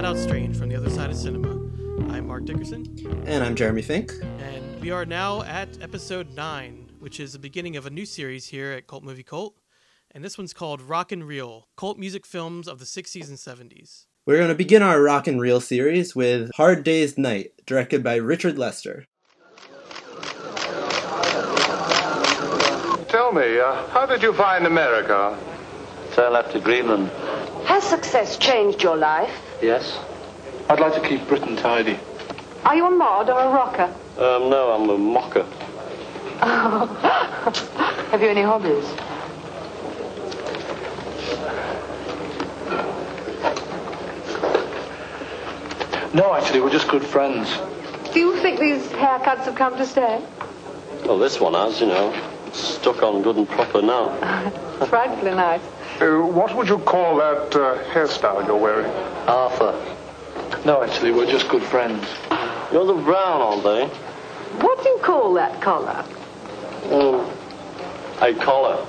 [0.00, 1.50] flat out strange from the other side of cinema.
[2.10, 2.86] I'm Mark Dickerson,
[3.26, 4.14] And I'm Jeremy Fink.
[4.38, 8.46] and we are now at episode 9, which is the beginning of a new series
[8.46, 9.58] here at Cult Movie Cult.
[10.12, 14.06] And this one's called Rock and Reel Cult Music Films of the 60s and 70s.
[14.24, 18.16] We're going to begin our rock and reel series with Hard Day's Night, directed by
[18.16, 19.04] Richard Lester.
[23.08, 25.38] Tell me, uh, how did you find America?
[26.14, 27.10] So I left to Greenland.
[27.66, 29.49] Has success changed your life?
[29.62, 29.98] Yes.
[30.68, 31.98] I'd like to keep Britain tidy.
[32.64, 33.94] Are you a mod or a rocker?
[34.16, 35.46] Um, no, I'm a mocker.
[36.42, 36.86] Oh.
[38.10, 38.84] Have you any hobbies?
[46.12, 47.48] No, actually, we're just good friends.
[48.12, 50.22] Do you think these haircuts have come to stay?
[51.04, 52.12] Well, this one has, you know.
[52.46, 54.08] It's stuck on good and proper now.
[54.86, 55.62] Frightfully nice.
[56.00, 58.90] Uh, what would you call that uh, hairstyle you're wearing?
[59.28, 59.74] Arthur.
[60.64, 62.06] No, actually, we're just good friends.
[62.72, 63.86] You're the brown, aren't they?
[64.64, 66.02] What do you call that collar?
[66.90, 67.30] Um,
[68.22, 68.86] a collar.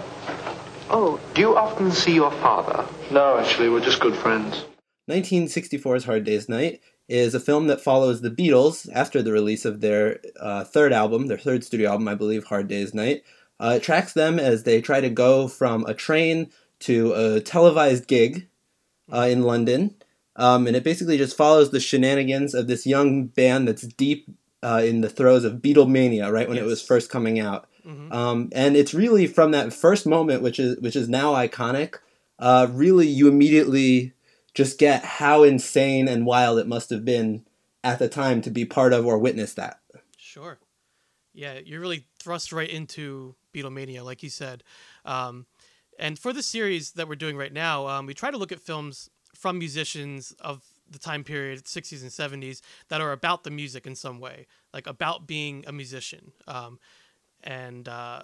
[0.89, 2.85] Oh, do you often see your father?
[3.11, 4.63] No, actually, we're just good friends.
[5.09, 9.81] 1964's Hard Day's Night is a film that follows the Beatles after the release of
[9.81, 13.23] their uh, third album, their third studio album, I believe, Hard Day's Night.
[13.59, 16.49] Uh, it tracks them as they try to go from a train
[16.81, 18.47] to a televised gig
[19.11, 19.95] uh, in London.
[20.35, 24.27] Um, and it basically just follows the shenanigans of this young band that's deep
[24.63, 27.67] uh, in the throes of Beatlemania, right when it was first coming out.
[27.85, 28.13] Mhm.
[28.13, 31.95] Um, and it's really from that first moment, which is which is now iconic.
[32.37, 34.13] Uh, really, you immediately
[34.53, 37.45] just get how insane and wild it must have been
[37.83, 39.79] at the time to be part of or witness that.
[40.17, 40.59] Sure.
[41.33, 44.63] Yeah, you're really thrust right into Beatlemania, like you said.
[45.05, 45.45] Um,
[46.01, 48.59] and for the series that we're doing right now, um, we try to look at
[48.59, 53.85] films from musicians of the time period, 60s and 70s, that are about the music
[53.85, 56.31] in some way, like about being a musician.
[56.47, 56.79] Um,
[57.43, 58.23] and uh,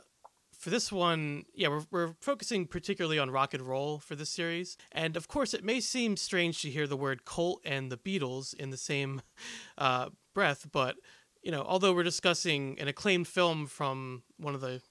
[0.57, 4.75] for this one, yeah, we're, we're focusing particularly on rock and roll for this series.
[4.91, 8.55] And of course, it may seem strange to hear the word cult and the Beatles
[8.55, 9.21] in the same
[9.77, 10.95] uh, breath, but
[11.43, 14.81] you know, although we're discussing an acclaimed film from one of the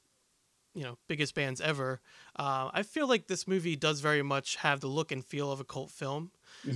[0.77, 2.01] you know biggest bands ever,
[2.39, 5.59] uh, I feel like this movie does very much have the look and feel of
[5.61, 6.31] a cult film.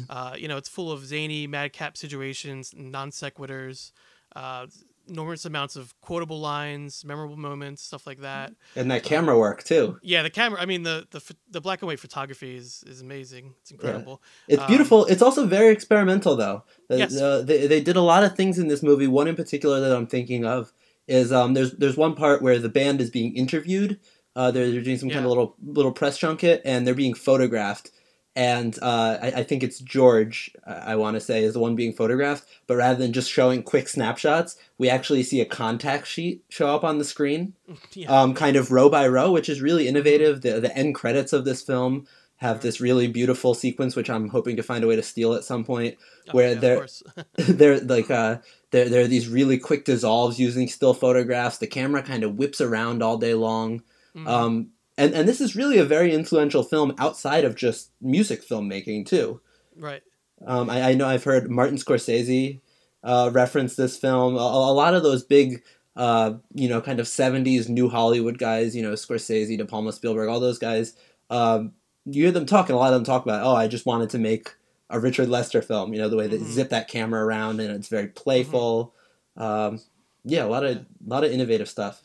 [0.09, 3.93] Uh, you know, it's full of zany madcap situations, non sequiturs,
[4.37, 4.67] uh,
[5.09, 8.53] enormous amounts of quotable lines, memorable moments, stuff like that.
[8.77, 9.99] And that camera work too.
[10.03, 10.61] Yeah, the camera.
[10.61, 13.55] I mean, the the the black and white photography is is amazing.
[13.63, 14.23] It's incredible.
[14.49, 15.07] It's Um, beautiful.
[15.07, 16.63] it's also very experimental, though.
[16.89, 17.21] Yes.
[17.21, 19.09] uh, they, they did a lot of things in this movie.
[19.09, 20.73] One in particular that I'm thinking of
[21.11, 23.99] is um, there's there's one part where the band is being interviewed.
[24.37, 27.91] Uh, they're, they're doing some kind of little little press junket, and they're being photographed.
[28.37, 31.75] And uh, I, I think it's George, I, I want to say, is the one
[31.75, 32.45] being photographed.
[32.69, 36.85] But rather than just showing quick snapshots, we actually see a contact sheet show up
[36.85, 37.55] on the screen
[37.93, 38.07] Yeah.
[38.09, 40.43] um, kind of row by row, which is really innovative.
[40.43, 42.07] The the end credits of this film
[42.37, 45.45] have this really beautiful sequence, which I'm hoping to find a way to steal at
[45.45, 45.97] some point,
[46.29, 46.87] Oh, where yeah, they're
[47.37, 48.39] they're like uh
[48.71, 51.59] there there are these really quick dissolves using still photographs.
[51.59, 53.83] The camera kind of whips around all day long.
[54.17, 54.27] Mhm.
[54.27, 59.07] Um, and and this is really a very influential film outside of just music filmmaking
[59.07, 59.41] too.
[59.77, 60.03] right.
[60.47, 62.61] Um, I, I know I've heard Martin Scorsese
[63.05, 64.37] uh, reference this film.
[64.37, 65.63] A, a lot of those big,
[65.97, 70.29] uh, you know, kind of '70s New Hollywood guys, you know, Scorsese, De Palma, Spielberg,
[70.31, 70.95] all those guys.
[71.29, 71.73] Um,
[72.07, 74.09] you hear them talk, and a lot of them talk about, oh, I just wanted
[74.11, 74.55] to make
[74.91, 75.93] a Richard Lester film.
[75.95, 76.51] You know, the way they Mhm.
[76.51, 78.95] zip that camera around, and it's very playful.
[79.37, 79.81] Um,
[80.25, 82.03] yeah, a lot of a lot of innovative stuff.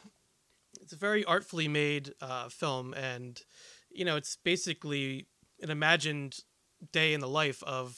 [0.82, 3.42] it's a very artfully made uh, film, and
[3.92, 5.26] you know, it's basically
[5.62, 6.40] an imagined
[6.92, 7.98] day in the life of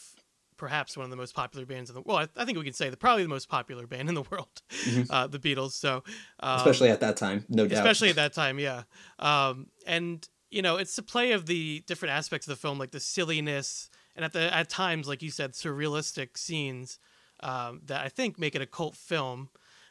[0.56, 2.74] perhaps one of the most popular bands in the well, I, I think we can
[2.74, 4.62] say the probably the most popular band in the world,
[5.10, 5.72] uh, the Beatles.
[5.74, 6.04] So,
[6.40, 7.78] um, Especially at that time, no doubt.
[7.78, 8.84] especially at that time, yeah.
[9.20, 12.92] Um, and you know, it's the play of the different aspects of the film, like
[12.92, 17.00] the silliness, and at the at times, like you said, surrealistic scenes
[17.40, 19.50] um, that I think make it a cult film.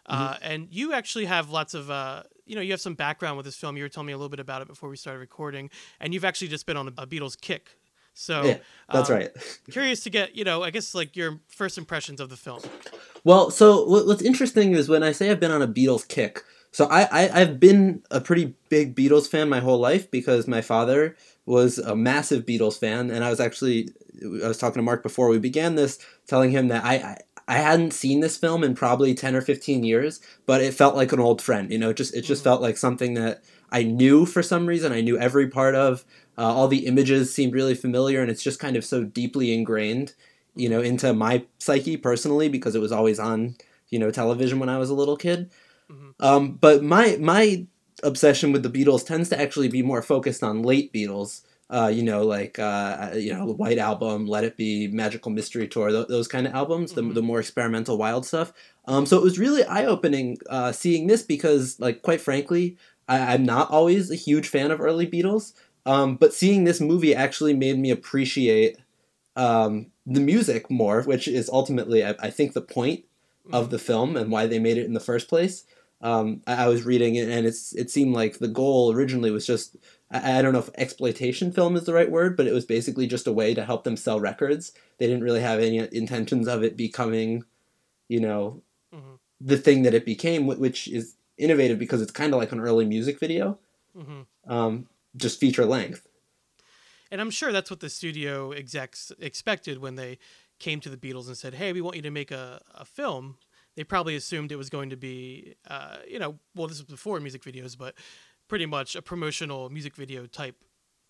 [0.09, 0.45] Uh, Mm-hmm.
[0.45, 3.57] and you actually have lots of, uh, you know, you have some background with this
[3.57, 3.77] film.
[3.77, 5.69] You were telling me a little bit about it before we started recording,
[5.99, 7.77] and you've actually just been on a, Beatles kick.
[8.15, 8.59] So, yeah,
[8.93, 9.31] that's um, right.
[9.71, 12.61] Curious to get, you know, I guess like your first impressions of the film.
[13.25, 16.45] Well, so what's interesting is when I say I've been on a Beatles kick.
[16.71, 20.61] So I, I I've been a pretty big Beatles fan my whole life because my
[20.61, 23.89] father was a massive Beatles fan, and I was actually
[24.45, 26.95] I was talking to Mark before we began this, telling him that I.
[26.95, 30.97] I I hadn't seen this film in probably 10 or 15 years, but it felt
[30.97, 33.83] like an old friend, you know, it just it just felt like something that I
[33.85, 34.93] knew for some reason.
[34.93, 36.05] I knew every part of.
[36.39, 40.15] Uh, all the images seemed really familiar, and it's just kind of so deeply ingrained,
[40.55, 43.57] you know, into my psyche personally because it was always on,
[43.89, 45.51] you know, television when I was a little kid.
[46.21, 47.67] Um, but my my
[48.03, 51.43] obsession with the Beatles tends to actually be more focused on late Beatles.
[51.69, 55.67] Uh, you know, like uh, you know, the White Album, Let It Be, Magical Mystery
[55.67, 58.53] Tour, th- those kind of albums, the, the more experimental, wild stuff.
[58.85, 62.77] Um, so it was really eye opening uh, seeing this because, like, quite frankly,
[63.09, 65.55] I- I'm not always a huge fan of early Beatles.
[65.85, 68.77] Um, but seeing this movie actually made me appreciate
[69.35, 73.05] um, the music more, which is ultimately, I, I think, the point
[73.53, 75.65] of the film and why they made it in the first place.
[76.03, 79.47] Um, I, I was reading it, and it's it seemed like the goal originally was
[79.47, 79.77] just
[80.11, 83.07] I, I don't know if exploitation film is the right word, but it was basically
[83.07, 84.73] just a way to help them sell records.
[84.99, 87.45] They didn't really have any intentions of it becoming,
[88.09, 88.63] you know,
[88.93, 89.19] Mhm.
[89.41, 92.87] the thing that it became, which is innovative because it's kind of like an early
[92.87, 93.59] music video,
[93.95, 96.07] hmm um, just feature length.
[97.11, 100.19] And I'm sure that's what the studio execs expected when they
[100.59, 103.39] came to the Beatles and said, "Hey, we want you to make a, a film."
[103.77, 107.21] They probably assumed it was going to be, uh, you know, well, this was before
[107.21, 107.95] music videos, but
[108.49, 110.57] pretty much a promotional music video type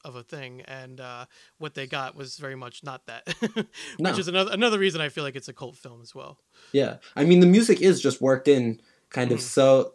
[0.05, 0.63] of a thing.
[0.63, 1.27] And uh,
[1.59, 3.23] what they got was very much not that,
[3.99, 4.11] No.
[4.11, 6.39] which is another another reason I feel like it's a cult film as well.
[6.73, 8.81] Yeah, I mean the music is just worked in
[9.11, 9.43] kind of Mhm.
[9.43, 9.93] so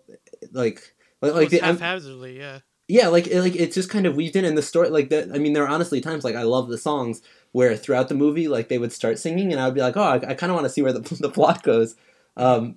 [0.51, 2.59] like like, like Almost the em- haphazardly, yeah.
[2.87, 5.29] yeah like it- like it's just kind of weaved in in the story like that.
[5.33, 7.21] I mean there are honestly times like I love the songs
[7.51, 10.01] where throughout the movie like they would start singing and I would be like oh
[10.03, 11.95] I, I kind of want to see where the the plot goes.
[12.37, 12.75] Um,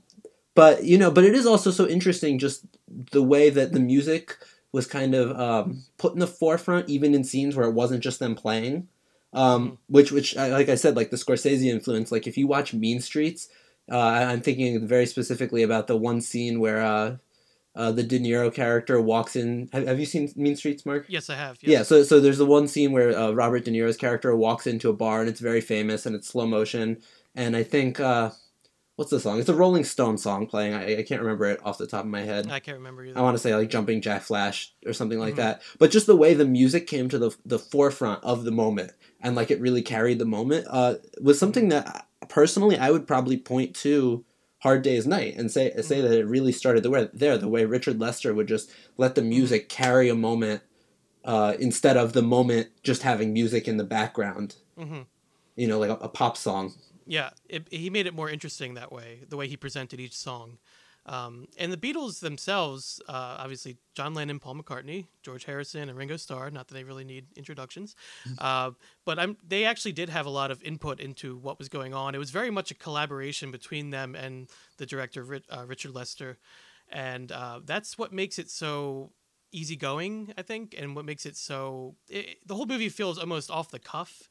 [0.55, 4.39] but you know, but it is also so interesting just the way that the music
[4.73, 8.19] was kind of um, put in the forefront, even in scenes where it wasn't just
[8.19, 8.89] them playing.
[9.33, 12.13] Um, which, which, uh, like I said, like the Scorsese influence.
[12.13, 13.49] Like if you watch Mean Streets,
[13.91, 17.17] uh, I'm thinking very specifically about the one scene where uh,
[17.75, 19.69] uh, the De Niro character walks in.
[19.73, 21.07] Have, have you seen Mean Streets, Mark?
[21.09, 21.59] Yes, I have.
[21.63, 24.89] Yeah, so so there's the one scene where uh, Robert De Niro's character walks into
[24.89, 27.03] a bar and it's very famous and it's slow motion
[27.35, 28.31] and I think uh,
[28.97, 29.39] what's the song?
[29.41, 30.75] It's a Rolling Stone song playing.
[30.75, 32.49] I, I can't remember it off the top of my head.
[32.51, 33.19] I can't remember either.
[33.19, 35.39] I want to say like Jumping Jack Flash or something like Mhm.
[35.39, 35.63] that.
[35.79, 39.35] But just the way the music came to the the forefront of the moment and
[39.35, 43.75] like it really carried the moment uh, was something that personally I would probably point
[43.77, 44.25] to
[44.59, 47.65] Hard Day's Night and say say that it really started the way there the way
[47.65, 50.63] Richard Lester would just let the music carry a moment
[51.25, 54.57] uh, instead of the moment just having music in the background.
[54.79, 55.01] hmm
[55.57, 56.75] You know, like a, a pop song.
[57.07, 60.59] Yeah, it, he made it more interesting that way, the way he presented each song.
[61.07, 66.17] Um, and the Beatles themselves, uh, obviously, John Lennon, Paul McCartney, George Harrison, and Ringo
[66.17, 66.51] Starr.
[66.51, 67.95] Not that they really need introductions,
[68.39, 68.71] uh,
[69.05, 72.15] but I'm, they actually did have a lot of input into what was going on.
[72.15, 74.49] It was very much a collaboration between them and
[74.79, 76.39] the director uh, Richard Lester,
[76.91, 79.13] and uh, that's what makes it so
[79.53, 81.97] easygoing, I think, and what makes it so.
[82.09, 84.31] It, the whole movie feels almost off the cuff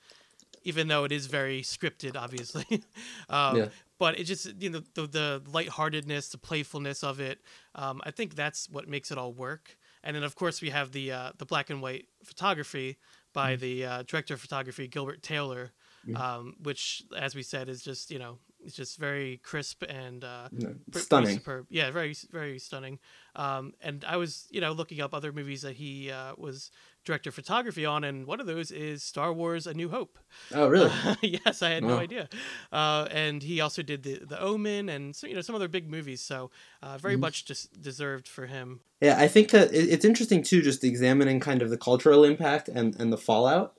[0.64, 2.66] even though it is very scripted, obviously.
[3.30, 3.70] um, Yeah.
[4.00, 7.40] But it just, you know, the, the lightheartedness, the playfulness of it,
[7.76, 9.78] um, I think that's what makes it all work.
[10.04, 12.98] And then, of course, we have the uh, the black and white photography
[13.32, 15.72] by the uh, director of photography, Gilbert Taylor,
[16.16, 20.50] um, which, as we said, is just, you know, it's just very crisp and uh,
[20.52, 21.36] No, stunning.
[21.38, 21.68] superb.
[21.70, 23.00] Yeah, very very stunning.
[23.36, 26.72] Um, and I was you know looking up other movies that he uh, was
[27.06, 30.18] director of photography on, and one of those is Star Wars: A New Hope.
[30.54, 30.92] Oh, really?
[31.22, 32.30] yes, I had no idea.
[32.72, 35.90] Uh, and he also did the the Omen and so, you know some other big
[35.90, 36.22] movies.
[36.22, 38.82] So uh, very much just deserved for him.
[39.02, 42.96] Yeah, I think that it's interesting too, just examining kind of the cultural impact and,
[43.00, 43.76] and the fallout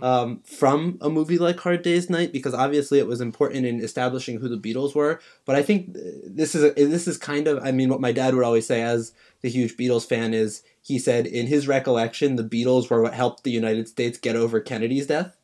[0.00, 4.38] um, from a movie like Hard Day's Night, because obviously it was important in establishing
[4.38, 5.20] who the Beatles were.
[5.44, 8.12] But I think uh, this is a, this is kind of, I mean, what my
[8.12, 9.12] dad would always say as
[9.42, 13.42] the huge Beatles fan is, he said in his recollection, the Beatles were what helped
[13.42, 15.36] the United States get over Kennedy's death,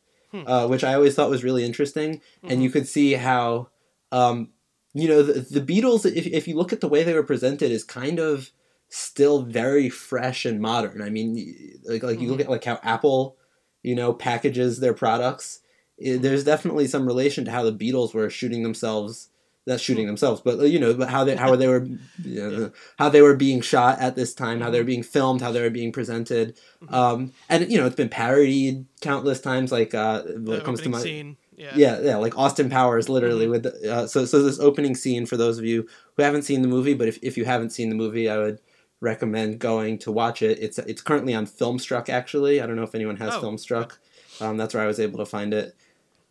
[0.47, 2.21] uh, which I always thought was really interesting.
[2.43, 3.67] And you could see how,
[4.11, 4.49] um,
[4.93, 7.71] you know, the, the Beatles, if, if you look at the way they were presented,
[7.71, 8.51] is kind of
[8.89, 11.01] still very fresh and modern.
[11.01, 13.35] I mean, like like you look at like how Apple,
[13.83, 15.59] you know, packages their products.
[16.05, 19.29] i- there's definitely some relation to how the Beatles were shooting themselves.
[19.67, 21.85] That's shooting themselves, but you know, but how they how they were,
[22.23, 25.41] you know, how they were being shot at this time, how they were being filmed,
[25.41, 26.57] how they were being presented,
[26.89, 29.71] um, and you know, it's been parodied countless times.
[29.71, 31.37] Like uh, it comes to my scene.
[31.55, 31.73] Yeah.
[31.75, 33.47] yeah, yeah, like Austin Powers, literally.
[33.47, 35.87] With the, uh, so, so this opening scene for those of you
[36.17, 38.59] who haven't seen the movie, but if, if you haven't seen the movie, I would
[38.99, 40.57] recommend going to watch it.
[40.59, 42.09] It's it's currently on Filmstruck.
[42.09, 43.97] Actually, I don't know if anyone has Oh, Filmstruck.
[44.39, 45.75] Um, that's where I was able to find it.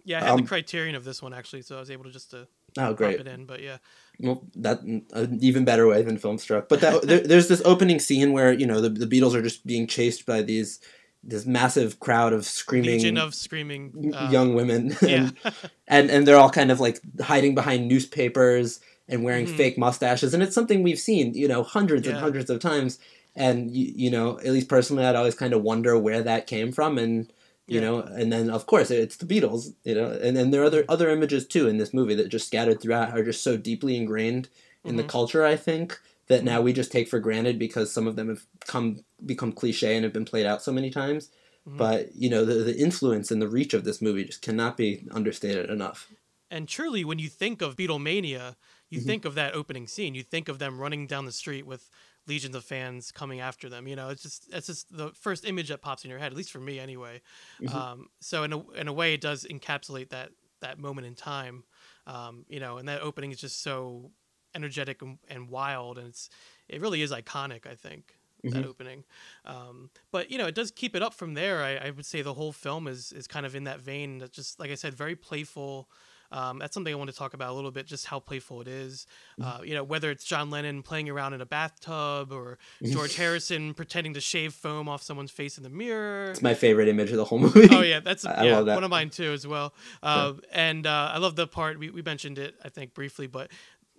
[0.05, 2.11] Yeah, I had Um, the criterion of this one actually, so I was able to
[2.11, 2.49] just to
[2.79, 3.21] Oh, pop great.
[3.21, 3.45] it in.
[3.47, 3.79] But yeah,
[4.19, 6.69] Well, that an even better way than Filmstruck.
[6.69, 9.67] But that there, there's this opening scene where you know the, the Beatles are just
[9.67, 10.81] being chased by these
[11.23, 15.37] this massive crowd of screaming legion of screaming uh, young women, Yeah, and,
[15.89, 19.57] and and they're all kind of like hiding behind newspapers and wearing Mhm.
[19.57, 22.99] fake mustaches, and it's something we've seen you know hundreds and hundreds of times.
[23.37, 26.73] And you, you know, at least personally, I'd always kind of wonder where that came
[26.73, 27.33] from, and
[27.71, 27.81] you Yeah.
[27.81, 30.85] know, and then of course it's the Beatles, you know, and then there are other
[30.89, 34.49] other images too in this movie that just scattered throughout are just so deeply ingrained
[34.87, 35.09] in the Mhm.
[35.17, 35.45] culture.
[35.45, 35.99] I think
[36.29, 39.97] that now we just take for granted because some of them have come become cliche
[39.97, 41.31] and have been played out so many times.
[41.67, 41.91] Mhm.
[41.91, 45.07] But you know, the the influence and the reach of this movie just cannot be
[45.13, 46.11] understated enough.
[46.51, 48.57] And truly, when you think of Beatlemania,
[48.89, 49.01] you Mhm.
[49.01, 50.15] think of that opening scene.
[50.15, 51.91] You think of them running down the street with
[52.27, 53.89] legions of fans coming after them.
[53.89, 56.37] You know, it's just that's just the first image that pops in your head, at
[56.37, 57.23] least for me, anyway.
[57.59, 57.81] Mhm.
[57.81, 61.65] Um, so in a in a way, it does encapsulate that that moment in time.
[62.07, 64.13] Um, you know, and that opening is just so
[64.55, 66.29] energetic and, and wild, and it's
[66.69, 67.67] it really is iconic.
[67.67, 68.17] I think
[68.51, 68.65] that Mhm.
[68.65, 69.05] opening.
[69.45, 71.63] Um, but you know, it does keep it up from there.
[71.63, 74.19] I, I would say the whole film is is kind of in that vein.
[74.19, 75.91] That just like I said, very playful.
[76.33, 78.69] Um, that's something I want to talk about a little bit, just how playful it
[78.69, 79.07] is.
[79.43, 83.75] Uh, you know, whether it's John Lennon playing around in a bathtub or George Harrison
[83.75, 86.31] pretending to shave foam off someone's face in the mirror.
[86.31, 87.69] It's my favorite image of the whole movie.
[87.71, 88.75] Oh yeah, that's I yeah, love that.
[88.77, 89.75] one of mine too as well.
[90.03, 93.51] Uh, And uh, I love the part we, we mentioned it I think briefly, but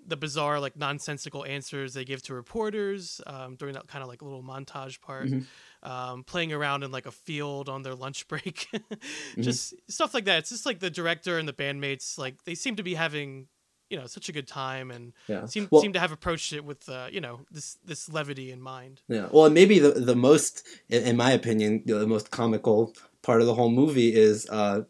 [0.07, 4.21] the bizarre like nonsensical answers they give to reporters um, during that kind of like
[4.21, 5.89] little montage part, Mm-hmm.
[5.91, 9.41] um, playing around in like a field on their lunch break, Mm-hmm.
[9.41, 10.39] just stuff like that.
[10.39, 13.47] It's just like the director and the bandmates like they seem to be having
[13.89, 15.45] you know such a good time and Yeah.
[15.47, 18.61] seem Well- seem to have approached it with uh, you know this this levity in
[18.61, 19.01] mind.
[19.07, 19.27] Yeah.
[19.31, 23.47] Well, and maybe the the most, in in my opinion, the most comical part of
[23.47, 24.83] the whole movie is uh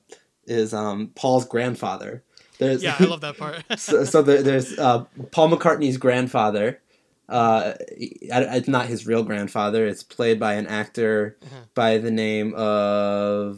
[0.46, 2.24] is um Paul's grandfather.
[2.62, 3.63] There's, Yeah, I love that part.
[3.77, 6.80] so, so there, there's uh, Paul McCartney's grandfather.
[7.27, 9.86] Uh, it's not his real grandfather.
[9.88, 11.62] It's played by an actor Uh-huh.
[11.75, 13.58] by the name of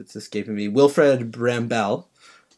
[0.00, 0.68] it's escaping me.
[0.68, 2.06] Wilfred Brambell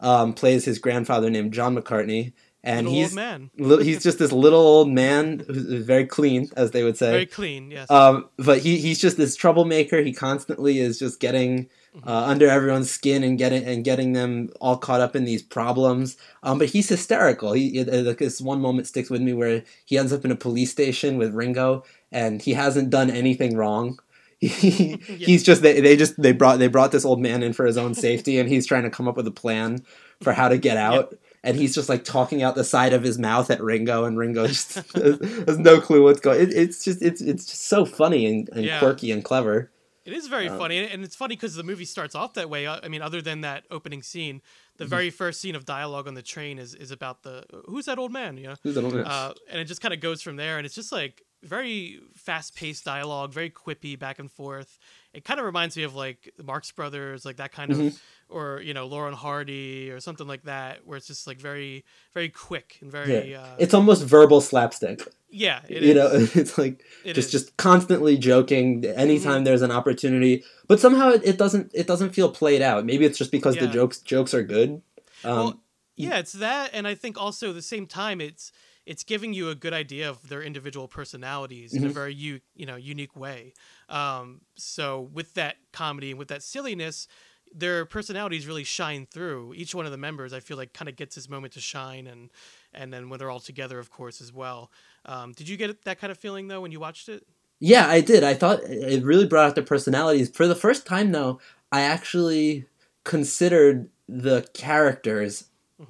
[0.01, 2.33] um, plays his grandfather named John McCartney,
[2.63, 6.49] and Little he's old man, li- he's just this little old man who's very clean,
[6.57, 7.11] as they would say.
[7.11, 7.71] very clean.
[7.71, 7.91] Yes.
[7.91, 10.01] Um, but he, he's just this troublemaker.
[10.03, 11.69] He constantly is just getting.
[12.07, 16.17] Uh, under everyone's skin and getting and getting them all caught up in these problems.
[16.43, 17.53] Um, but he's hysterical.
[17.53, 20.71] He it- this one moment sticks with me where he ends up in a police
[20.71, 23.99] station with Ringo, and he hasn't done anything wrong.
[24.41, 27.65] He, He's just they, they just they brought they brought this old man in for
[27.65, 29.85] his own safety, and he's trying to come up with a plan
[30.21, 31.17] for how to get out.
[31.43, 34.47] And he's just like talking out the side of his mouth at Ringo, and Ringo
[34.55, 36.41] just has no clue what's going.
[36.43, 38.81] It, it's just it's it's just so funny and, and Yeah.
[38.81, 39.71] quirky and clever.
[40.05, 42.67] It is very Um, funny, and it's funny because the movie starts off that way.
[42.67, 44.79] uh, I mean, other than that opening scene, Mm-hmm.
[44.79, 47.99] the very first scene of dialogue on the train is is about the who's that
[47.99, 49.07] old man, you know, Who's that old man?
[49.07, 52.57] uh, and it just kind of goes from there, and it's just like very fast
[52.57, 54.79] paced dialogue, very quippy back and forth.
[55.13, 57.87] It kind of reminds me of like the Marx Brothers, like that kind Mm-hmm.
[57.89, 61.39] of, or you know, Laurel and Hardy or something like that, where it's just like
[61.39, 61.85] very
[62.15, 63.43] very quick and very Yeah.
[63.43, 65.03] uh, it's almost verbal slapstick.
[65.35, 65.95] Yeah, it you is.
[65.95, 66.09] know,
[66.41, 67.33] it's like It just is.
[67.33, 70.45] just constantly joking anytime there's an opportunity.
[70.69, 72.85] But somehow it, it doesn't it doesn't feel played out.
[72.87, 74.83] Maybe it's just because the jokes jokes are good.
[75.25, 75.61] Um, well,
[75.97, 78.53] yeah, it's that, and I think also at the same time, it's
[78.87, 81.95] it's giving you a good idea of their individual personalities in a Mm-hmm.
[81.95, 83.55] very u- you know unique way.
[83.89, 87.09] Um, so with that comedy and with that silliness,
[87.55, 89.55] their personalities really shine through.
[89.55, 92.07] Each one of the members, I feel like, kind of gets his moment to shine,
[92.07, 92.31] and
[92.73, 94.71] and then when they're all together, of course, as well.
[95.07, 97.27] Um, did you get that kind of feeling though when you watched it?
[97.61, 98.25] Yeah, I did.
[98.25, 100.29] I thought it really brought out their personalities.
[100.31, 101.41] For the first time, though,
[101.73, 102.67] I actually
[103.05, 105.45] considered the characters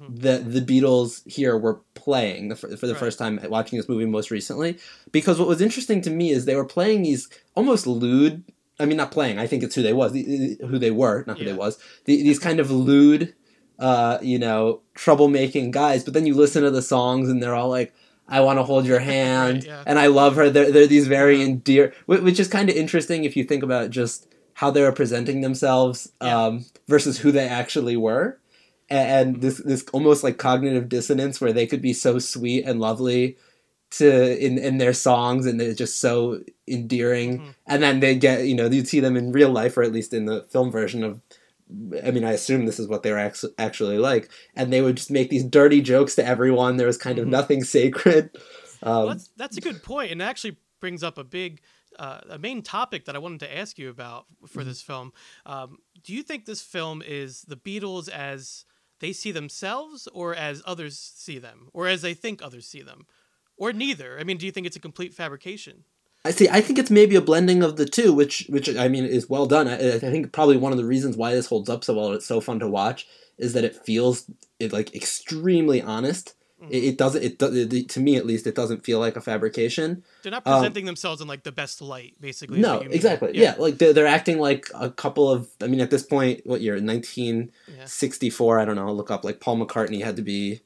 [0.09, 2.99] that the Beatles here were playing for, for the Right.
[2.99, 4.77] first time watching this movie most recently.
[5.11, 8.43] Because what was interesting to me is they were playing these almost lewd.
[8.79, 9.39] I mean, not playing.
[9.39, 11.51] I think it's who they was, who they were, not who Yeah.
[11.53, 11.77] they was.
[12.05, 13.33] These kind of lewd,
[13.79, 16.03] uh, you know, troublemaking guys.
[16.03, 17.93] But then you listen to the songs, and they're all like,
[18.27, 19.83] "I want to hold your hand," yeah.
[19.85, 20.49] and I love her.
[20.49, 21.45] They're, they're these very Yeah.
[21.45, 25.41] endear, which is kind of interesting if you think about just how they were presenting
[25.41, 26.45] themselves Yeah.
[26.45, 28.39] um, versus who they actually were,
[28.89, 32.79] A- and, this this almost like cognitive dissonance where they could be so sweet and
[32.79, 33.37] lovely
[33.91, 37.53] to in in their songs and they're just so endearing Mhm.
[37.67, 40.13] and then they get you know you'd see them in real life or at least
[40.13, 41.21] in the film version of
[42.03, 44.97] I mean, I assume this is what they were act- actually like, and they would
[44.97, 46.77] just make these dirty jokes to everyone.
[46.77, 47.31] There was kind of Mhm.
[47.31, 48.29] nothing sacred.
[48.83, 51.61] Um, Well, that's that's a good point, and it actually brings up a big,
[51.97, 54.69] uh, a main topic that I wanted to ask you about for Mm-hmm.
[54.69, 55.11] this film.
[55.45, 58.65] Um, do you think this film is the Beatles as
[58.99, 63.05] they see themselves or as others see them or as they think others see them
[63.57, 65.83] or neither i mean do you think it's a complete fabrication
[66.25, 66.49] I see.
[66.49, 69.45] I think it's maybe a blending of the two, which, which I mean, is well
[69.45, 69.67] done.
[69.67, 72.25] I, I think probably one of the reasons why this holds up so well, it's
[72.25, 74.29] so fun to watch, is that it feels
[74.59, 76.33] it like extremely honest.
[76.59, 76.73] It, mm-hmm.
[76.73, 77.23] it doesn't.
[77.23, 78.47] It, does it to me at least.
[78.47, 80.03] It doesn't feel like a fabrication.
[80.23, 82.95] they're not presenting um, themselves in like the best light basically No, what you mean.
[82.95, 83.31] exactly.
[83.33, 85.47] Yeah, like they're, they're acting like a couple of.
[85.61, 86.79] I mean, at this point, what year?
[86.79, 87.51] Nineteen
[87.85, 88.59] sixty four.
[88.59, 88.87] I don't know.
[88.87, 89.23] I'll look up.
[89.23, 90.61] Like Paul McCartney had to be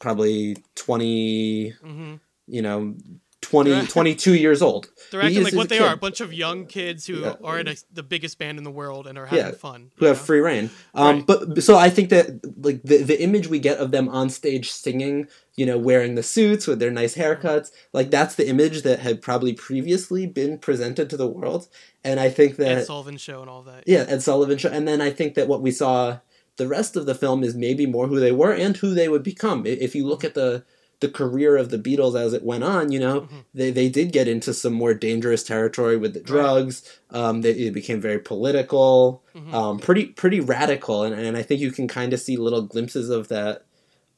[0.00, 2.14] probably 20 mm-hmm.
[2.48, 2.96] You know,
[3.42, 4.90] 20, They're- 22 years old.
[5.10, 5.84] they're acting like what they kid.
[5.86, 7.34] are a bunch of young kids who Yeah.
[7.42, 10.04] are in a, the biggest band in the world and are having yeah, fun who
[10.04, 10.24] you have know?
[10.24, 10.70] free reign.
[10.94, 11.26] Um, Right.
[11.26, 14.70] But so I think that like the the image we get of them on stage
[14.70, 19.00] singing, you know, wearing the suits with their nice haircuts, like that's the image that
[19.00, 21.66] had probably previously been presented to the world.
[22.04, 24.70] And I think that Ed Sullivan show and all that yeah, Ed Sullivan show.
[24.70, 26.18] And then I think that what we saw
[26.56, 29.22] the rest of the film is maybe more who they were and who they would
[29.22, 29.64] become.
[29.64, 30.62] If you look at the
[31.00, 33.38] the career of the Beatles as it went on, you know, Mm-hmm.
[33.54, 36.98] they, they did get into some more dangerous territory with the drugs.
[37.10, 39.54] Um, they, it became very political, Mm-hmm.
[39.54, 43.08] um, pretty pretty radical, and, and I think you can kind of see little glimpses
[43.10, 43.64] of that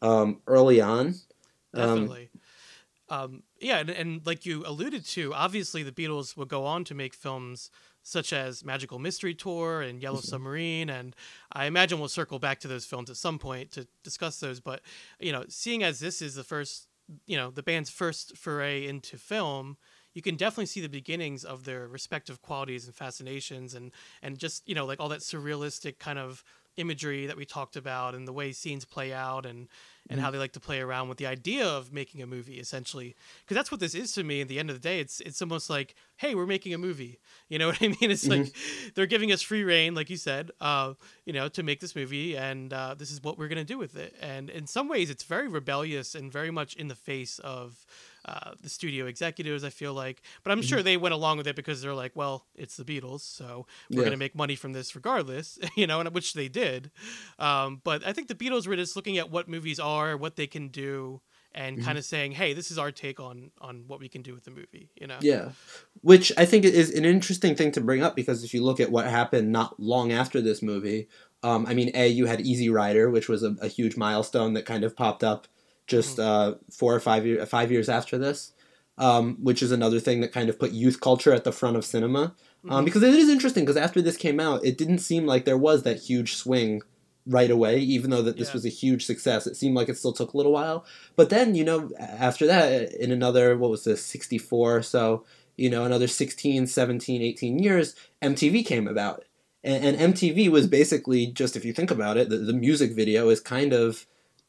[0.03, 1.15] um, early on.
[1.75, 2.29] Um, definitely
[3.09, 6.95] um, yeah and, and like you alluded to obviously the beatles would go on to
[6.95, 7.71] make films
[8.03, 10.27] such as magical mystery tour and yellow mm-hmm.
[10.27, 11.15] submarine and
[11.53, 14.81] i imagine we'll circle back to those films at some point to discuss those but
[15.21, 16.89] you know seeing as this is the first
[17.27, 19.77] you know the band's first foray into film
[20.15, 23.93] you can definitely see the beginnings of their respective qualities and fascinations and
[24.23, 26.45] and just you know like all that surrealistic kind of
[26.77, 29.69] imagery that we talked about and the way scenes play out and
[30.11, 33.15] and how they like to play around with the idea of making a movie essentially.
[33.45, 35.41] Because that's what this is to me at the end of the day it's it's
[35.41, 37.19] almost like hey we're making a movie.
[37.49, 38.11] You know what i mean?
[38.11, 38.55] It's like
[38.95, 40.95] they're giving us free reign like you said uh
[41.27, 43.77] you know to make this movie and uh, this is what we're going to do
[43.77, 44.15] with it.
[44.23, 47.85] And in some ways it's very rebellious and very much in the face of
[48.25, 50.23] uh, the studio executives i feel like.
[50.43, 53.21] But i'm sure they went along with it because they're like well it's the beatles
[53.21, 54.05] so we're Yeah.
[54.05, 56.91] going to make money from this regardless you know and which they did.
[57.39, 60.47] Um, but i think the beatles were just looking at what movies are what they
[60.47, 61.21] can do
[61.55, 61.85] and Mm-hmm.
[61.85, 64.45] kind of saying hey this is our take on on what we can do with
[64.45, 65.21] the movie you know?
[65.21, 65.51] Yeah,
[66.01, 68.91] which I think is an interesting thing to bring up because if you look at
[68.91, 71.09] what happened not long after this movie,
[71.45, 74.65] um, I mean, a you had Easy Rider, which was a, a huge milestone that
[74.67, 75.47] kind of popped up
[75.87, 78.53] just uh, four or five years five years after this,
[78.99, 81.85] um, which is another thing that kind of put youth culture at the front of
[81.85, 82.35] cinema.
[82.69, 85.59] Um, because it is interesting because after this came out, it didn't seem like there
[85.59, 86.83] was that huge swing
[87.27, 88.55] right away, even though that this Yeah.
[88.55, 89.47] was a huge success.
[89.49, 90.85] It seemed like it still took a little while.
[91.17, 95.25] But then, you know, after that, in another, what was this, 64 so,
[95.57, 99.25] you know, another 16, 17, 18 years, MTV came about.
[99.65, 103.29] And, and MTV was basically just, if you think about it, the, the music video
[103.29, 104.07] is kind of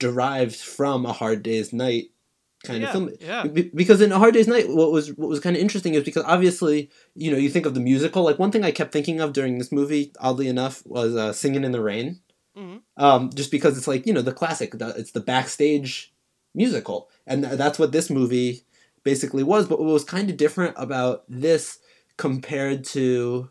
[0.07, 2.05] derived from a Hard Day's Night
[2.65, 3.09] kind Yeah, of film.
[3.19, 3.43] yeah.
[3.47, 6.03] Be- because in a Hard Day's Night, what was what was kind of interesting is
[6.03, 8.23] because obviously, you know, you think of the musical.
[8.23, 11.63] Like one thing I kept thinking of during this movie, oddly enough, was uh, "Singing
[11.63, 12.19] in the Rain,"
[12.57, 12.81] Mhm.
[12.97, 14.69] um, just because it's like you know the classic.
[14.77, 16.13] The, it's the backstage
[16.55, 18.61] musical, and th- that's what this movie
[19.03, 19.67] basically was.
[19.67, 21.79] But what was kind of different about this
[22.17, 23.49] compared to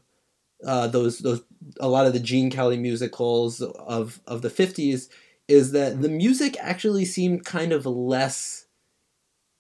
[0.65, 1.43] uh, those those
[1.81, 5.09] a lot of the Gene Kelly musicals of of the fifties
[5.49, 8.67] is that the music actually seemed kind of less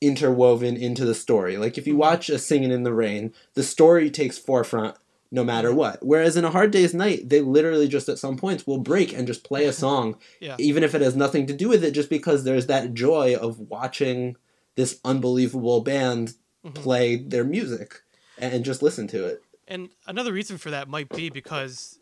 [0.00, 1.56] interwoven into the story.
[1.56, 2.00] Like if you mm-hmm.
[2.00, 4.96] watch a Singing in the Rain, the story takes forefront
[5.30, 5.78] no matter mm-hmm.
[5.78, 5.98] what.
[6.02, 9.26] Whereas in a Hard Day's Night, they literally just at some points will break and
[9.26, 10.56] just play a song, Yeah.
[10.58, 13.58] even if it has nothing to do with it, just because there's that joy of
[13.58, 14.36] watching
[14.74, 16.74] this unbelievable band mm-hmm.
[16.74, 18.02] play their music
[18.38, 19.42] and just listen to it.
[19.68, 22.00] and another reason for that might be because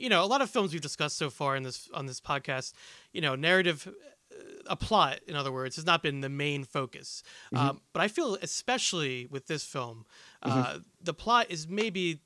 [0.00, 2.72] you know a lot of films we've discussed so far in this on this podcast
[3.12, 3.86] you know narrative
[4.32, 7.22] uh, a plot in other words has not been the main focus.
[7.54, 10.06] Um, but i feel especially with this film
[10.42, 12.20] uh, the plot is maybe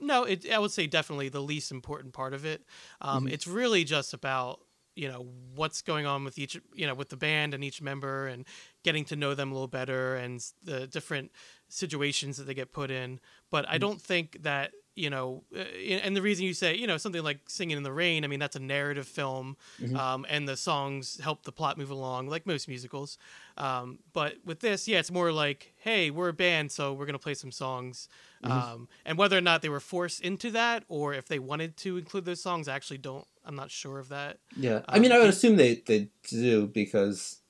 [0.00, 2.62] no it, i would say definitely the least important part of it.
[3.00, 4.60] Um, it's really just about
[4.96, 8.26] you know what's going on with each you know with the band and each member
[8.26, 8.46] and
[8.82, 11.30] getting to know them a little better and the different
[11.68, 13.18] situations that they get put in
[13.50, 16.96] but i don't think that you know uh, and the reason you say you know
[16.96, 19.56] something like singing in the rain i mean that's a narrative film
[19.94, 23.18] um, and the songs help the plot move along like most musicals.
[23.58, 27.12] Um, but with this yeah it's more like hey we're a band so we're going
[27.18, 28.08] to play some songs.
[28.42, 31.98] Um, and whether or not they were forced into that or if they wanted to
[31.98, 34.38] include those songs i actually don't i'm not sure of that.
[34.56, 34.80] Yeah.
[34.88, 37.40] I mean, I Um, would assume they, they do because,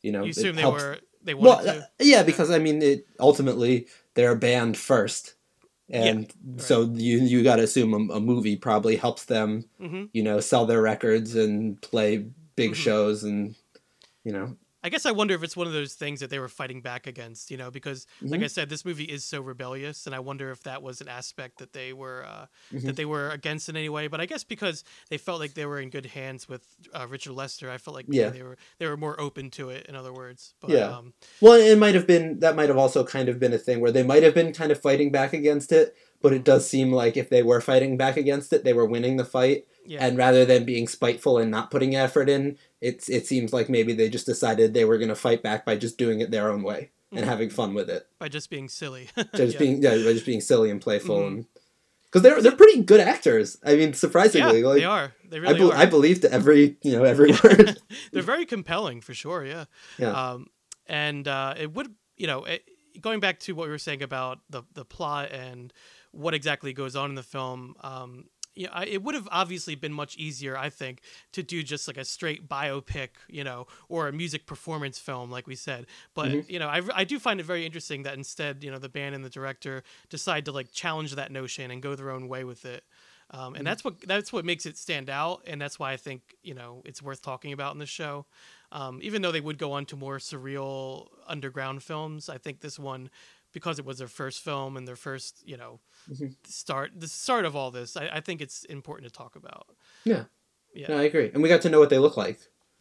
[0.00, 2.50] you know, you it assume they helps- were they Well, wanted uh, to yeah, because
[2.50, 5.34] I mean, it ultimately they're a band first,
[5.90, 10.10] and so you you got to assume a, a movie probably helps them, Mhm.
[10.12, 12.76] you know, sell their records and play big Mhm.
[12.76, 13.56] shows and
[14.24, 16.48] you know I guess I wonder if it's one of those things that they were
[16.48, 18.44] fighting back against, you know, because like Mhm.
[18.44, 21.58] I said, this movie is so rebellious, and I wonder if that was an aspect
[21.58, 22.82] that they were uh, Mhm.
[22.82, 24.08] that they were against in any way.
[24.08, 27.32] But I guess because they felt like they were in good hands with uh, Richard
[27.32, 28.28] Lester, I felt like Yeah.
[28.28, 29.86] they were they were more open to it.
[29.86, 30.90] In other words, but, Yeah.
[30.98, 33.80] um, Well, it might have been that might have also kind of been a thing
[33.80, 36.92] where they might have been kind of fighting back against it, but it does seem
[36.92, 39.66] like if they were fighting back against it, they were winning the fight.
[39.84, 43.68] Yeah, And rather than being spiteful and not putting effort in, it's it seems like
[43.68, 46.50] maybe they just decided they were going to fight back by just doing it their
[46.50, 47.28] own way and Mhm.
[47.28, 49.08] having fun with it, by just being silly.
[49.34, 49.58] just Yeah.
[49.58, 51.26] being yeah, by just being silly and playful Mhm.
[51.26, 51.46] and
[52.06, 53.58] because they're they're pretty good actors.
[53.64, 55.14] I mean, surprisingly, yeah, like they are.
[55.28, 55.76] They I, really bel are.
[55.76, 57.76] I believed every you know every word.
[58.12, 59.44] They're very compelling for sure.
[59.44, 59.64] Yeah.
[59.98, 60.10] Yeah.
[60.12, 60.46] Um,
[60.86, 62.62] and uh, it would, you know, it,
[63.00, 65.72] going back to what we were saying about the the plot and
[66.12, 67.74] what exactly goes on in the film.
[67.80, 71.00] Um, yeah, I, it would have obviously been much easier, I think,
[71.32, 75.46] to do just like a straight biopic, you know, or a music performance film, like
[75.46, 75.86] we said.
[76.14, 76.48] But Mhm.
[76.48, 79.14] you know, I, I do find it very interesting that instead, you know, the band
[79.14, 82.64] and the director decide to like challenge that notion and go their own way with
[82.64, 82.84] it.
[83.30, 86.36] Um, and that's what that's what makes it stand out, and that's why I think
[86.42, 88.26] you know it's worth talking about in the show.
[88.70, 92.78] Um, even though they would go on to more surreal underground films, I think this
[92.78, 93.08] one,
[93.52, 96.34] because it was their first film and their first you know Mhm.
[96.46, 99.66] start the start of all this, I, I think it's important to talk about.
[100.04, 100.24] Yeah.
[100.74, 100.88] Yeah.
[100.88, 102.38] No, I agree, and we got to know what they look like.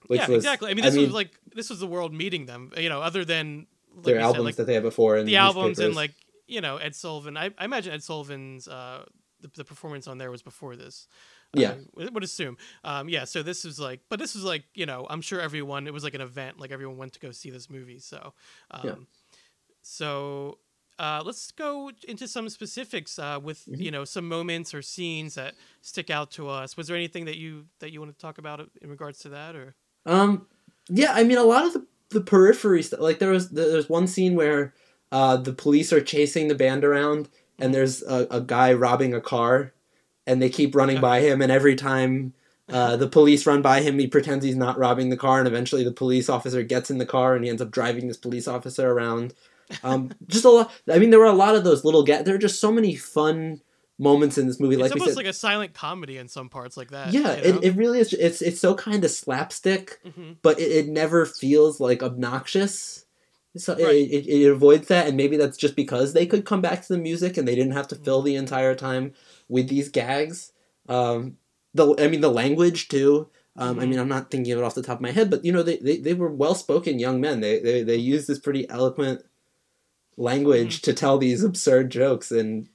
[0.10, 0.70] Yeah, was, exactly.
[0.70, 2.72] I mean, this was like this was the world meeting them.
[2.76, 5.28] You know, other than like their we said, albums like, that they had before and
[5.28, 6.14] the albums and like
[6.48, 7.38] you know Ed Sullivan.
[7.38, 9.06] I, I imagine Ed Sullivan's uh,
[9.42, 11.08] the, the performance on there was before this.
[11.54, 11.76] Yeah.
[12.00, 12.58] I would assume.
[12.84, 15.86] Um, yeah, so this was like, but this was like, you know, I'm sure everyone,
[15.86, 18.00] it was like an event, like everyone went to go see this movie.
[18.00, 18.34] So,
[18.72, 18.96] um, Yeah.
[19.84, 20.58] so
[21.04, 23.82] uh, let's go into some specifics uh, with, Mm-hmm.
[23.82, 26.78] you know, some moments or scenes that stick out to us.
[26.78, 29.56] Was there anything that you that you want to talk about in regards to that,
[29.56, 29.76] or?
[30.06, 30.48] Um,
[30.90, 33.02] yeah, I mean, a lot of the, the periphery stuff.
[33.02, 34.74] Like there was there's one scene where
[35.12, 37.28] uh, the police are chasing the band around,
[37.60, 39.74] and there's a, a guy robbing a car,
[40.26, 42.34] and they keep running by him, and every time.
[42.70, 44.00] Uh, the police run by him.
[44.00, 47.06] He pretends he's not robbing the car, and eventually the police officer gets in the
[47.06, 49.34] car, and he ends up driving this police officer around.
[49.84, 50.72] Um, just a lot.
[50.92, 52.26] I mean, there were a lot of those little get.
[52.26, 53.62] There are just so many fun
[54.00, 54.76] moments in this movie.
[54.76, 57.14] It's like almost said, like a silent comedy in some parts, like that.
[57.14, 57.60] yeah, you know?
[57.60, 58.12] it, it really is.
[58.14, 60.38] It's it's so kind of slapstick, Mhm.
[60.42, 63.06] but it, it never feels like obnoxious.
[63.56, 63.96] So it- Right.
[64.12, 66.98] it, it, avoids that, and maybe that's just because they could come back to the
[67.00, 68.26] music and they didn't have to fill Mm-hmm.
[68.26, 69.14] the entire time
[69.48, 70.52] with these gags.
[70.90, 71.38] Um,
[71.76, 73.30] the I mean the language too.
[73.56, 73.90] Um, I Mhm.
[73.90, 75.62] mean I'm not thinking of it off the top of my head, but you know
[75.62, 77.40] they, they, they were well spoken young men.
[77.42, 79.22] They they they used this pretty eloquent
[80.18, 82.70] language to tell these absurd jokes and you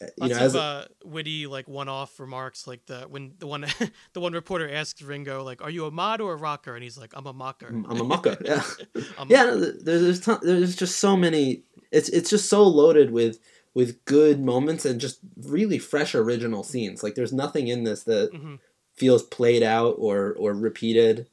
[0.00, 0.20] Mm-hmm.
[0.22, 3.66] Lots know as of uh, witty like one-off remarks, like the when the one
[4.12, 6.96] the one reporter asks Ringo like, "Are you a mod or a rocker?" and he's
[6.96, 8.36] like, "I'm a mocker." I'm a mocker.
[8.44, 8.62] Yeah.
[9.26, 11.64] Yeah, no, there's there's, ton, there's just so many.
[11.90, 13.40] It's it's just so loaded with
[13.74, 17.02] with good moments and just really fresh original scenes.
[17.02, 18.60] Like there's nothing in this that Mhm.
[18.94, 21.26] feels played out or or repeated.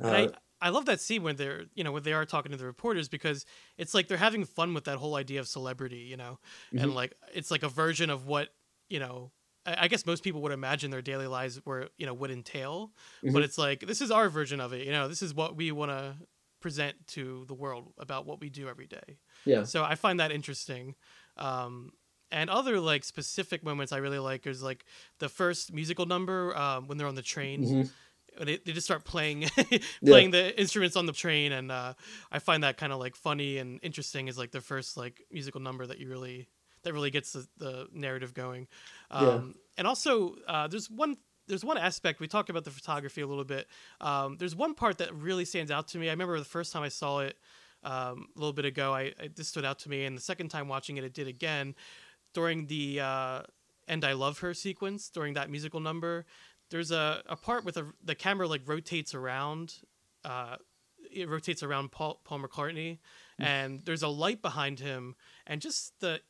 [0.00, 0.28] Uh, I,
[0.66, 3.08] I love that scene when they're you know when they are talking to the reporters
[3.08, 3.44] because
[3.78, 6.38] it's like they're having fun with that whole idea of celebrity, you know,
[6.76, 6.94] and Mhm.
[6.94, 8.50] like it's like a version of what
[8.88, 9.32] you know.
[9.64, 12.92] I I guess most people would imagine their daily lives were you know would entail,
[13.22, 13.32] Mhm.
[13.34, 14.84] but it's like this is our version of it.
[14.86, 16.16] You know, this is what we want to
[16.60, 19.18] present to the world about what we do every day.
[19.44, 20.94] yeah, So I find that interesting.
[21.36, 21.92] Um,
[22.30, 24.84] and other like specific moments I really like is like
[25.20, 27.62] the first musical number um, when they're on the train.
[27.62, 27.90] Mhm.
[28.38, 29.48] They, they just start playing
[30.04, 31.94] playing the instruments on the train, and uh,
[32.30, 34.28] I find that kind of like funny and interesting.
[34.28, 36.48] Is like the first like musical number that you really
[36.82, 38.68] that really gets the, the narrative going.
[39.10, 39.62] Um, Yeah.
[39.78, 41.16] And also, uh, there's one
[41.48, 43.66] there's one aspect we talked about the photography a little bit.
[44.00, 46.08] Um, there's one part that really stands out to me.
[46.08, 47.36] I remember the first time I saw it
[47.84, 48.94] um, a little bit ago.
[48.94, 51.28] I, I this stood out to me, and the second time watching it, it did
[51.28, 51.74] again
[52.34, 53.42] during the uh,
[53.88, 56.26] "And I Love Her" sequence during that musical number.
[56.70, 59.74] There's a, a part with a, the camera like rotates around.
[60.24, 60.56] Uh,
[61.12, 62.98] it rotates around Paul, Paul McCartney,
[63.38, 65.14] and there's a light behind him,
[65.46, 66.20] and just the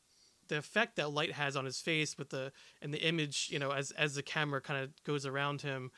[0.49, 3.70] the effect that light has on his face with the and the image, you know,
[3.70, 5.90] as as the camera kind of goes around him,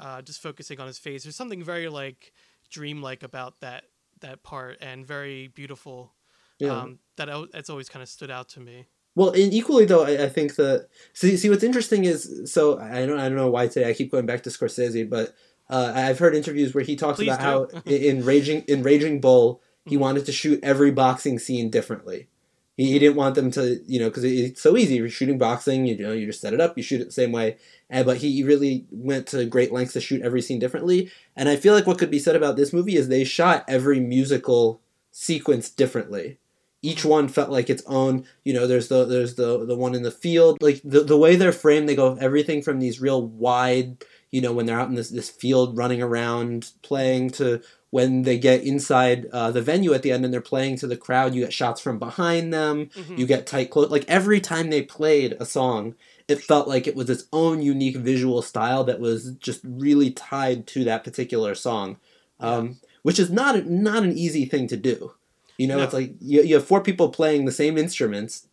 [0.00, 1.22] uh, just focusing on his face.
[1.22, 2.32] There's something very like
[2.70, 3.84] dreamlike about that
[4.20, 6.14] that part, and very beautiful.
[6.58, 6.80] Yeah.
[6.80, 8.86] Um, that that's always kind of stood out to me.
[9.14, 13.06] Well, and equally though, I, I think that see see what's interesting is so I
[13.06, 15.34] don't I don't know why today I keep going back to Scorsese, but
[15.70, 17.76] uh, I've heard interviews where he talks Please about do.
[17.76, 19.90] how in, in Raging in Raging Bull Mm-hmm.
[19.90, 22.28] he wanted to shoot every boxing scene differently
[22.74, 24.94] He, he didn't want them to, you know, because it's so easy.
[24.94, 27.32] You're shooting boxing, you know, you just set it up, you shoot it the same
[27.32, 27.58] way.
[27.90, 31.10] And, but he really went to great lengths to shoot every scene differently.
[31.36, 34.00] And I feel like what could be said about this movie is they shot every
[34.00, 36.38] musical sequence differently.
[36.84, 38.26] Each one felt like its own.
[38.44, 40.58] You know, there's the there's the the one in the field.
[40.60, 44.04] Like the the way they're framed, they go everything from these real wide.
[44.30, 48.36] You know, when they're out in this this field running around playing to when they
[48.36, 51.42] get inside uh, the venue at the end and they're playing to the crowd, you
[51.44, 52.90] get shots from behind them.
[52.94, 53.18] Mhm.
[53.18, 53.90] You get tight close.
[53.90, 55.94] Like every time they played a song,
[56.26, 60.66] it felt like it was its own unique visual style that was just really tied
[60.66, 61.96] to that particular song,
[62.40, 65.12] um, which is not not an easy thing to do.
[65.58, 65.84] You know, No.
[65.84, 68.48] it's like you, you have four people playing the same instruments,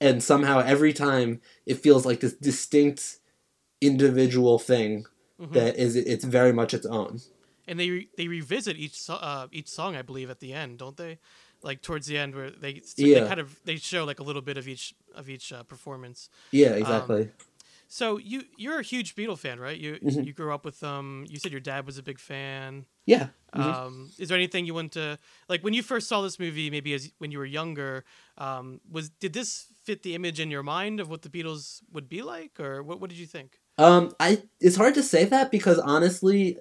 [0.00, 3.18] and somehow every time it feels like this distinct
[3.80, 5.06] individual thing
[5.40, 5.52] Mhm.
[5.52, 7.20] that is it's very much its own.
[7.68, 10.78] and they re- they revisit each so- uh, each song, I believe, at the end,
[10.78, 11.18] don't they?
[11.64, 13.20] Like towards the end, where they Yeah.
[13.22, 16.30] they kind of they show like a little bit of each of each uh, performance.
[16.52, 17.30] Yeah, exactly.
[17.88, 19.78] So you you're a huge Beatle fan, right?
[19.78, 20.26] You Mhm.
[20.26, 21.24] you grew up with them.
[21.28, 22.86] You said your dad was a big fan.
[23.06, 23.28] yeah.
[23.54, 23.62] mhm.
[23.62, 25.18] Um, is there anything you want to
[25.48, 26.70] like when you first saw this movie?
[26.70, 28.04] Maybe as when you were younger,
[28.38, 32.08] um, was did this fit the image in your mind of what the Beatles would
[32.08, 33.60] be like, or what what did you think?
[33.78, 36.58] Um, I it's hard to say that because honestly,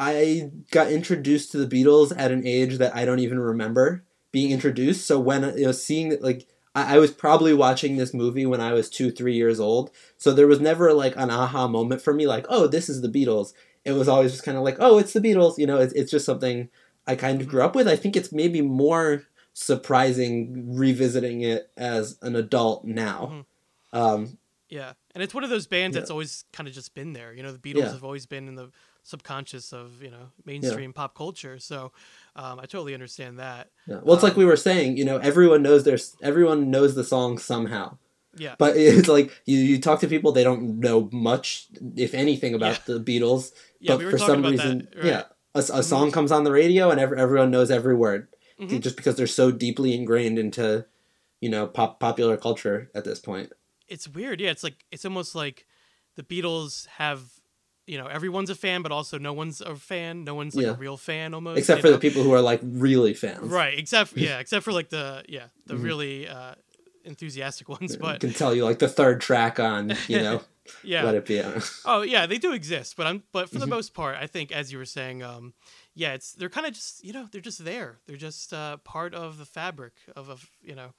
[0.00, 4.50] I got introduced to the Beatles at an age that I don't even remember being
[4.50, 5.06] introduced.
[5.06, 8.72] So when you know seeing like I, I was probably watching this movie when I
[8.72, 9.90] was two, three years old.
[10.16, 13.08] So there was never like an aha moment for me, like oh, this is the
[13.08, 13.52] Beatles.
[13.84, 15.58] It was always just kind of like oh, it's the Beatles.
[15.58, 16.68] You know, it's it's just something
[17.06, 17.86] I kind of grew up with.
[17.86, 23.44] I think it's maybe more surprising revisiting it as an adult now.
[23.92, 26.00] Um, Yeah, and it's one of those bands Yeah.
[26.00, 27.32] that's always kind of just been there.
[27.34, 27.92] You know, the Beatles Yeah.
[27.92, 28.70] have always been in the
[29.06, 31.58] subconscious of you know mainstream pop culture.
[31.60, 31.92] So
[32.34, 33.70] um, I totally understand that.
[33.86, 34.00] Yeah.
[34.02, 37.04] Well, it's like Um, we were saying, you know, everyone knows their everyone knows the
[37.04, 37.98] song somehow.
[38.36, 42.52] Yeah, But it's like you, you talk to people, they don't know much, if anything,
[42.54, 42.94] about Yeah.
[42.94, 43.52] the Beatles.
[43.78, 44.96] yeah, but we were for some about reason, that.
[44.96, 45.04] Right?
[45.06, 45.22] yeah,
[45.54, 48.26] a, a song comes on the radio and every, everyone knows every word,
[48.60, 48.80] Mhm.
[48.80, 50.84] just because they're so deeply ingrained into,
[51.40, 53.52] you know, pop popular culture at this point.
[53.86, 54.40] it's weird.
[54.40, 55.66] Yeah, it's like it's almost like
[56.16, 57.20] the Beatles have.
[57.86, 60.24] You know, everyone's a fan, but also no one's a fan.
[60.24, 60.72] No one's like Yeah.
[60.72, 61.58] a real fan, almost.
[61.58, 61.92] Except for know?
[61.94, 63.78] the people who are like really fans, right?
[63.78, 65.82] Except yeah, except for like the yeah the Mhm.
[65.84, 66.54] really uh,
[67.04, 67.96] enthusiastic ones.
[67.96, 70.40] But I can tell you like the third track on, you know,
[70.82, 71.42] yeah, let it be.
[71.42, 71.60] on.
[71.86, 73.70] Oh yeah, they do exist, but I'm but for the Mhm.
[73.76, 75.52] most part, I think as you were saying, um,
[75.94, 77.98] yeah, it's they're kind of just you know they're just there.
[78.06, 80.94] They're just uh, part of the fabric of of you know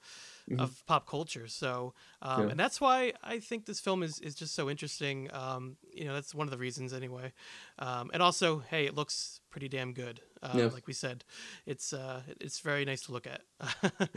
[0.50, 0.60] Mhm.
[0.60, 1.48] of pop culture.
[1.48, 2.50] So um, Yeah.
[2.50, 5.28] and that's why I think this film is is just so interesting.
[5.32, 7.32] Um, you know, that's one of the reasons anyway.
[7.80, 10.20] Um, and also, hey, it looks pretty damn good.
[10.42, 10.66] Um, Yeah.
[10.66, 11.24] Like we said,
[11.66, 13.42] it's uh, it's very nice to look at.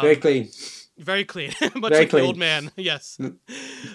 [0.00, 0.50] Very Um, clean.
[0.98, 2.70] very clean, much Very like the old man.
[2.76, 3.18] Yes.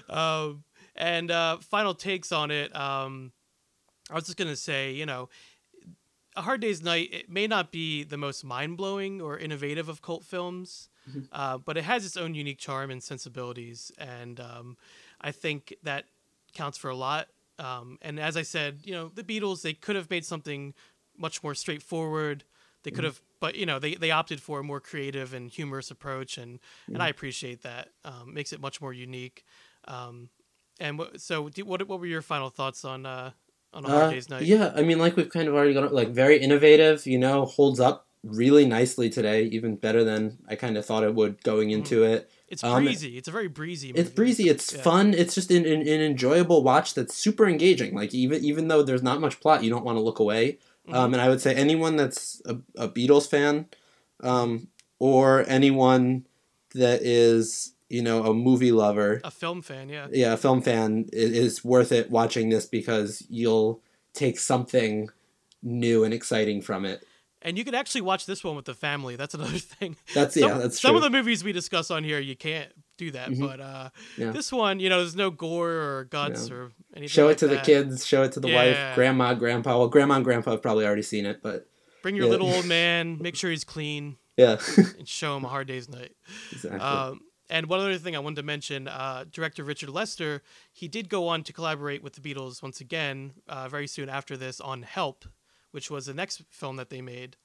[0.10, 0.64] um,
[0.96, 2.76] and uh, final takes on it.
[2.76, 3.32] Um,
[4.10, 5.30] I was just gonna say, you know,
[6.36, 7.10] A Hard Day's Night.
[7.14, 11.22] It may not be the most mind blowing or innovative of cult films, Mm-hmm.
[11.32, 14.78] uh, but it has its own unique charm and sensibilities, and um,
[15.22, 16.06] I think that
[16.54, 17.28] counts for a lot.
[17.60, 20.74] Um, and as I said, you know, the Beatles they could have made something
[21.18, 22.44] much more straightforward.
[22.84, 23.08] They could Mhm.
[23.10, 26.60] have, but you know, they, they opted for a more creative and humorous approach, and
[26.94, 27.90] and I appreciate that.
[28.06, 29.44] Um, makes it much more unique.
[29.88, 30.30] Um,
[30.80, 33.32] and wh- so, do, what what were your final thoughts on uh,
[33.74, 34.50] on a hard Uh, day's night?
[34.50, 37.06] Yeah, I mean, like we've kind of already gone, like very innovative.
[37.08, 41.14] You know, holds up really nicely today, even better than I kind of thought it
[41.16, 42.30] would going into it.
[42.50, 43.18] It's Um, breezy.
[43.18, 43.88] it's a very breezy.
[43.90, 44.00] Movie.
[44.00, 44.50] It's breezy.
[44.50, 44.82] It's Yeah.
[44.82, 45.14] fun.
[45.14, 47.94] It's just an, an, an enjoyable watch that's super engaging.
[47.94, 50.58] Like even even though there's not much plot, you don't want to look away.
[50.88, 50.96] Mm-hmm.
[50.96, 53.66] Um, and I would say anyone that's a, a Beatles fan,
[54.22, 54.68] um,
[55.00, 56.26] or anyone
[56.74, 60.08] that is you know a movie lover, A film fan, yeah.
[60.12, 63.82] yeah, a film fan is worth it watching this because you'll
[64.14, 65.10] take something
[65.64, 67.06] new and exciting from it.
[67.42, 69.16] And you can actually watch this one with the family.
[69.16, 69.96] That's another thing.
[70.14, 70.98] That's some, yeah, that's some true.
[70.98, 73.30] of the movies we discuss on here, you can't do that.
[73.30, 73.40] Mhm.
[73.40, 74.32] But uh, Yeah.
[74.32, 77.10] this one, you know, there's no gore or guts or anything.
[77.10, 78.88] show like it to the kids, show it to the Yeah.
[78.90, 79.78] wife, grandma, grandpa.
[79.78, 81.68] Well, grandma and grandpa have probably already seen it, but
[82.04, 82.32] Bring your Yeah.
[82.32, 83.18] little old man.
[83.20, 84.58] Make sure he's clean yeah,
[84.98, 86.16] and show him a hard day's night.
[86.52, 86.80] exactly.
[86.80, 91.08] Um, and one other thing I wanted to mention, uh, director Richard Lester, he did
[91.10, 94.84] go on to collaborate with the Beatles once again uh, very soon after this on
[94.84, 95.26] Help,
[95.78, 97.38] which was the next film that they made,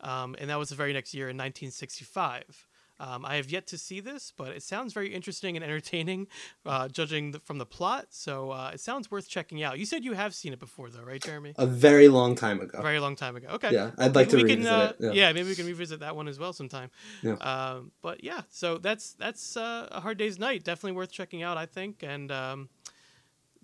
[0.00, 2.66] um, and that was the very next year in 1965.
[2.98, 6.28] Um, I have yet to see this, but it sounds very interesting and entertaining,
[6.64, 8.06] uh, judging the, from the plot.
[8.08, 9.78] So uh, it sounds worth checking out.
[9.78, 11.52] You said you have seen it before, though, right, Jeremy?
[11.58, 12.78] A very long time ago.
[12.78, 13.48] A very long time ago.
[13.56, 13.70] Okay.
[13.70, 15.14] Yeah, I'd like Maybe to we can, uh, it.
[15.14, 15.30] Yeah.
[15.32, 16.90] maybe we can revisit that one as well sometime.
[17.20, 17.34] Yeah.
[17.34, 20.64] Um, but yeah, so that's that's uh, a hard day's night.
[20.64, 22.02] Definitely worth checking out, I think.
[22.02, 22.70] And um,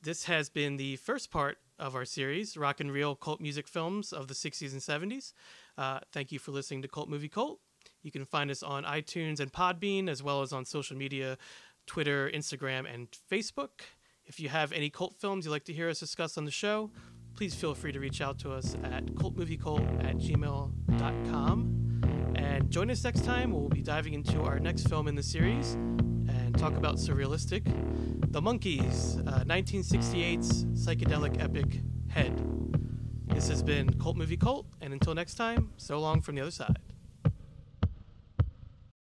[0.03, 4.13] this has been the first part of our series, Rock and Reel Cult Music Films
[4.13, 5.33] of the 60s and 70s.
[5.77, 7.59] Uh, thank you for listening to Cult Movie Cult.
[8.03, 11.39] You can find us on iTunes and Podbean, as well as on social media
[11.87, 13.81] Twitter, Instagram, and Facebook.
[14.25, 16.91] If you have any cult films you'd like to hear us discuss on the show,
[17.35, 21.77] please feel free to reach out to us at cultmoviecult at gmail.com.
[22.37, 23.51] And join us next time.
[23.53, 25.77] We'll be diving into our next film in the series
[26.51, 27.63] and talk about Surrealistic
[28.33, 32.43] The Monkees, uh, 1968's psychedelic epic Head.
[33.29, 36.51] This has been Cult Movie Cult, and until next time, so long from the other
[36.51, 36.90] side.